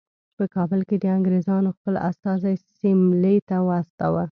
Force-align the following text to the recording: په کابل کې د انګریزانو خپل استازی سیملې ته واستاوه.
په 0.37 0.43
کابل 0.55 0.79
کې 0.87 0.95
د 0.99 1.05
انګریزانو 1.17 1.69
خپل 1.77 1.95
استازی 2.09 2.55
سیملې 2.79 3.35
ته 3.49 3.57
واستاوه. 3.69 4.23